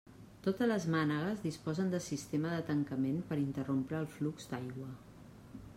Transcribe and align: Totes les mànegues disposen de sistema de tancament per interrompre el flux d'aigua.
Totes 0.45 0.69
les 0.69 0.87
mànegues 0.93 1.43
disposen 1.43 1.91
de 1.91 1.99
sistema 2.05 2.55
de 2.55 2.65
tancament 2.71 3.21
per 3.33 3.39
interrompre 3.45 3.99
el 4.01 4.13
flux 4.17 4.53
d'aigua. 4.55 4.91